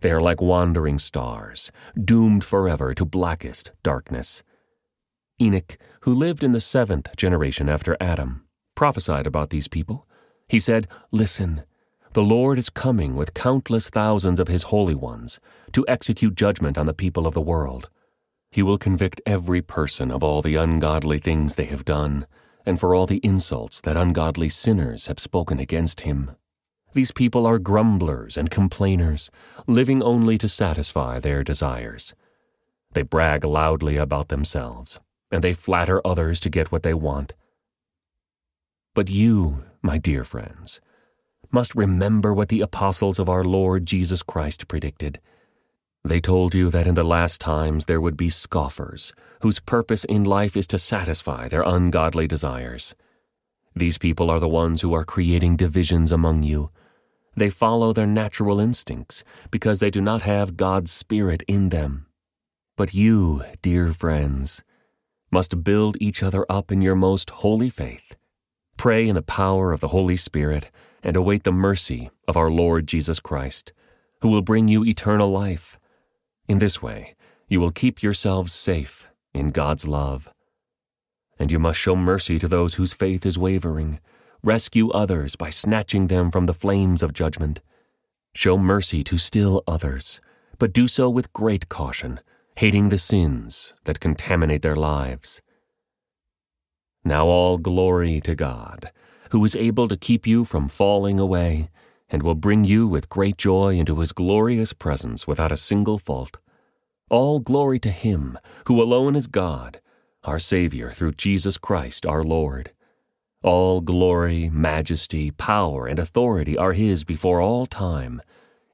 They 0.00 0.10
are 0.10 0.20
like 0.20 0.40
wandering 0.40 0.98
stars, 0.98 1.70
doomed 2.02 2.44
forever 2.44 2.94
to 2.94 3.04
blackest 3.04 3.72
darkness. 3.82 4.42
Enoch, 5.40 5.78
who 6.02 6.12
lived 6.14 6.42
in 6.42 6.52
the 6.52 6.60
seventh 6.60 7.16
generation 7.16 7.68
after 7.68 7.96
Adam, 8.00 8.46
prophesied 8.74 9.26
about 9.26 9.50
these 9.50 9.68
people. 9.68 10.06
He 10.48 10.58
said, 10.58 10.88
Listen, 11.10 11.64
the 12.12 12.22
Lord 12.22 12.58
is 12.58 12.70
coming 12.70 13.14
with 13.14 13.34
countless 13.34 13.88
thousands 13.88 14.40
of 14.40 14.48
his 14.48 14.64
holy 14.64 14.94
ones 14.94 15.38
to 15.72 15.84
execute 15.86 16.34
judgment 16.34 16.76
on 16.76 16.86
the 16.86 16.94
people 16.94 17.26
of 17.26 17.34
the 17.34 17.40
world. 17.40 17.88
He 18.50 18.62
will 18.62 18.78
convict 18.78 19.20
every 19.26 19.62
person 19.62 20.10
of 20.10 20.24
all 20.24 20.42
the 20.42 20.56
ungodly 20.56 21.18
things 21.18 21.54
they 21.54 21.66
have 21.66 21.84
done, 21.84 22.26
and 22.66 22.80
for 22.80 22.94
all 22.94 23.06
the 23.06 23.20
insults 23.22 23.80
that 23.82 23.96
ungodly 23.96 24.48
sinners 24.48 25.06
have 25.06 25.20
spoken 25.20 25.58
against 25.58 26.00
him. 26.00 26.32
These 26.92 27.12
people 27.12 27.46
are 27.46 27.58
grumblers 27.58 28.36
and 28.36 28.50
complainers, 28.50 29.30
living 29.66 30.02
only 30.02 30.36
to 30.38 30.48
satisfy 30.48 31.18
their 31.18 31.44
desires. 31.44 32.14
They 32.92 33.02
brag 33.02 33.44
loudly 33.44 33.96
about 33.96 34.28
themselves, 34.28 34.98
and 35.30 35.44
they 35.44 35.52
flatter 35.52 36.00
others 36.04 36.40
to 36.40 36.50
get 36.50 36.72
what 36.72 36.82
they 36.82 36.94
want. 36.94 37.34
But 38.94 39.08
you, 39.08 39.64
my 39.82 39.98
dear 39.98 40.24
friends, 40.24 40.80
must 41.52 41.76
remember 41.76 42.34
what 42.34 42.48
the 42.48 42.60
apostles 42.60 43.18
of 43.18 43.28
our 43.28 43.44
Lord 43.44 43.86
Jesus 43.86 44.22
Christ 44.22 44.66
predicted. 44.66 45.20
They 46.04 46.20
told 46.20 46.54
you 46.54 46.70
that 46.70 46.86
in 46.86 46.94
the 46.94 47.04
last 47.04 47.40
times 47.40 47.84
there 47.84 48.00
would 48.00 48.16
be 48.16 48.30
scoffers, 48.30 49.12
whose 49.42 49.60
purpose 49.60 50.04
in 50.04 50.24
life 50.24 50.56
is 50.56 50.66
to 50.68 50.78
satisfy 50.78 51.46
their 51.46 51.62
ungodly 51.62 52.26
desires. 52.26 52.94
These 53.76 53.98
people 53.98 54.30
are 54.30 54.40
the 54.40 54.48
ones 54.48 54.82
who 54.82 54.92
are 54.94 55.04
creating 55.04 55.56
divisions 55.56 56.10
among 56.10 56.42
you. 56.42 56.70
They 57.36 57.50
follow 57.50 57.92
their 57.92 58.06
natural 58.06 58.60
instincts 58.60 59.24
because 59.50 59.80
they 59.80 59.90
do 59.90 60.00
not 60.00 60.22
have 60.22 60.56
God's 60.56 60.90
Spirit 60.90 61.42
in 61.46 61.68
them. 61.68 62.06
But 62.76 62.94
you, 62.94 63.42
dear 63.62 63.92
friends, 63.92 64.62
must 65.30 65.62
build 65.62 65.96
each 66.00 66.22
other 66.22 66.44
up 66.48 66.72
in 66.72 66.82
your 66.82 66.96
most 66.96 67.30
holy 67.30 67.70
faith. 67.70 68.16
Pray 68.76 69.08
in 69.08 69.14
the 69.14 69.22
power 69.22 69.72
of 69.72 69.80
the 69.80 69.88
Holy 69.88 70.16
Spirit 70.16 70.70
and 71.02 71.16
await 71.16 71.44
the 71.44 71.52
mercy 71.52 72.10
of 72.26 72.36
our 72.36 72.50
Lord 72.50 72.86
Jesus 72.86 73.20
Christ, 73.20 73.72
who 74.22 74.28
will 74.28 74.42
bring 74.42 74.68
you 74.68 74.84
eternal 74.84 75.30
life. 75.30 75.78
In 76.48 76.58
this 76.58 76.82
way, 76.82 77.14
you 77.48 77.60
will 77.60 77.70
keep 77.70 78.02
yourselves 78.02 78.52
safe 78.52 79.10
in 79.34 79.50
God's 79.50 79.86
love. 79.86 80.32
And 81.38 81.50
you 81.50 81.58
must 81.58 81.78
show 81.78 81.96
mercy 81.96 82.38
to 82.38 82.48
those 82.48 82.74
whose 82.74 82.92
faith 82.92 83.24
is 83.24 83.38
wavering, 83.38 84.00
rescue 84.42 84.90
others 84.90 85.36
by 85.36 85.50
snatching 85.50 86.06
them 86.06 86.30
from 86.30 86.46
the 86.46 86.54
flames 86.54 87.02
of 87.02 87.12
judgment. 87.12 87.60
Show 88.34 88.58
mercy 88.58 89.02
to 89.04 89.18
still 89.18 89.62
others, 89.66 90.20
but 90.58 90.72
do 90.72 90.88
so 90.88 91.08
with 91.10 91.32
great 91.32 91.68
caution, 91.68 92.20
hating 92.56 92.88
the 92.88 92.98
sins 92.98 93.74
that 93.84 94.00
contaminate 94.00 94.62
their 94.62 94.76
lives. 94.76 95.42
Now 97.04 97.26
all 97.26 97.58
glory 97.58 98.20
to 98.22 98.34
God 98.34 98.90
who 99.30 99.44
is 99.44 99.56
able 99.56 99.88
to 99.88 99.96
keep 99.96 100.26
you 100.26 100.44
from 100.44 100.68
falling 100.68 101.18
away, 101.18 101.70
and 102.08 102.22
will 102.22 102.34
bring 102.34 102.64
you 102.64 102.88
with 102.88 103.08
great 103.08 103.36
joy 103.36 103.76
into 103.76 104.00
his 104.00 104.12
glorious 104.12 104.72
presence 104.72 105.26
without 105.26 105.52
a 105.52 105.56
single 105.56 105.98
fault. 105.98 106.38
All 107.08 107.38
glory 107.38 107.78
to 107.80 107.90
him, 107.90 108.38
who 108.66 108.82
alone 108.82 109.14
is 109.14 109.28
God, 109.28 109.80
our 110.24 110.38
Savior 110.38 110.90
through 110.90 111.12
Jesus 111.12 111.58
Christ 111.58 112.04
our 112.04 112.24
Lord. 112.24 112.72
All 113.42 113.80
glory, 113.80 114.50
majesty, 114.50 115.30
power, 115.30 115.86
and 115.86 115.98
authority 115.98 116.58
are 116.58 116.74
his 116.74 117.04
before 117.04 117.40
all 117.40 117.64
time, 117.64 118.20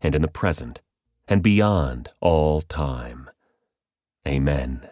and 0.01 0.13
in 0.13 0.23
the 0.23 0.29
present, 0.29 0.83
and 1.29 1.41
beyond 1.41 2.11
all 2.21 2.61
time. 2.63 3.31
Amen. 4.27 4.89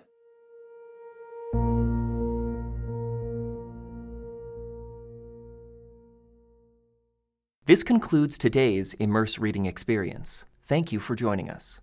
This 7.67 7.83
concludes 7.83 8.39
today's 8.39 8.95
Immerse 9.01 9.41
Reading 9.41 9.67
Experience. 9.67 10.45
Thank 10.67 10.93
you 10.93 11.01
for 11.01 11.17
joining 11.17 11.51
us. 11.51 11.81